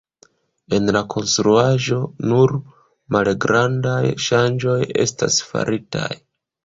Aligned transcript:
En 0.77 0.87
la 0.95 1.01
konstruaĵo 1.13 1.99
nur 2.31 2.53
malgrandaj 3.17 4.01
ŝanĝoj 4.29 4.79
estas 5.05 5.39
faritaj. 5.51 6.09